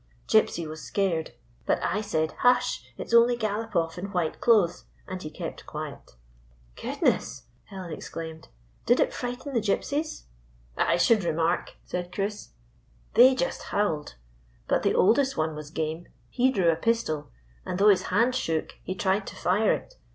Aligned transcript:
Gypsy 0.27 0.67
was 0.67 0.81
scared, 0.81 1.33
but 1.67 1.79
I 1.83 2.01
said, 2.01 2.31
1 2.31 2.37
Hush! 2.39 2.91
It 2.97 3.07
's 3.07 3.13
only 3.13 3.37
Galopoff 3.37 3.99
in 3.99 4.11
white 4.11 4.41
clothes/ 4.41 4.85
and 5.07 5.21
he 5.21 5.29
kept 5.29 5.67
quiet."" 5.67 6.15
Goodness!" 6.81 7.43
Helen 7.69 7.93
exclaimed. 7.93 8.47
"Did 8.87 8.99
it; 8.99 9.13
frighten 9.13 9.53
the 9.53 9.59
Gypsies?" 9.59 10.23
221 10.75 10.75
GYPSY, 10.75 10.75
THE 10.75 10.79
TALKING 10.79 10.87
DOG 10.87 10.87
"I 10.87 10.97
should 10.97 11.23
remark!" 11.23 11.73
said 11.85 12.11
Cliris." 12.11 12.47
They 13.13 13.35
just 13.35 13.61
howled. 13.61 14.15
But 14.67 14.81
the 14.81 14.95
oldest 14.95 15.37
one 15.37 15.53
was 15.53 15.69
game. 15.69 16.07
He 16.31 16.49
drew 16.49 16.71
a 16.71 16.75
pistol, 16.75 17.29
and, 17.63 17.77
though 17.77 17.89
his 17.89 18.07
hand 18.09 18.33
shook, 18.33 18.73
he 18.81 18.95
tried 18.95 19.27
to 19.27 19.35
fire 19.35 19.71
it. 19.71 19.93